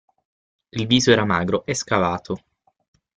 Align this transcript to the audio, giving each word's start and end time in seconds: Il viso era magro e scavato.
Il 0.71 0.87
viso 0.87 1.11
era 1.11 1.25
magro 1.25 1.63
e 1.63 1.75
scavato. 1.75 2.43